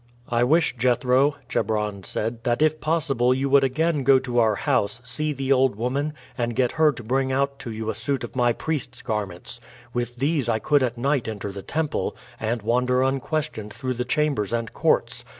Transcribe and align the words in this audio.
"I 0.29 0.43
wish, 0.43 0.75
Jethro," 0.79 1.35
Chebron 1.47 2.01
said, 2.01 2.43
"that 2.43 2.63
if 2.63 2.81
possible 2.81 3.35
you 3.35 3.51
would 3.51 3.63
again 3.63 4.03
go 4.03 4.17
to 4.17 4.39
our 4.39 4.55
house, 4.55 4.99
see 5.03 5.31
the 5.31 5.51
old 5.51 5.75
woman, 5.75 6.13
and 6.35 6.55
get 6.55 6.71
her 6.71 6.91
to 6.91 7.03
bring 7.03 7.31
out 7.31 7.59
to 7.59 7.71
you 7.71 7.87
a 7.87 7.93
suit 7.93 8.23
of 8.23 8.35
my 8.35 8.51
priests' 8.51 9.03
garments; 9.03 9.59
with 9.93 10.15
these 10.15 10.49
I 10.49 10.57
could 10.57 10.81
at 10.81 10.97
night 10.97 11.27
enter 11.27 11.51
the 11.51 11.61
temple, 11.61 12.15
and 12.39 12.63
wander 12.63 13.03
unquestioned 13.03 13.71
through 13.71 13.93
the 13.93 14.03
chambers 14.03 14.51
and 14.51 14.73
courts. 14.73 15.23